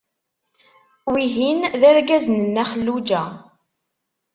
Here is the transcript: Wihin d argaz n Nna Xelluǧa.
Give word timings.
Wihin 1.11 1.59
d 1.79 1.83
argaz 1.89 2.25
n 2.29 2.35
Nna 2.43 2.63
Xelluǧa. 2.71 3.23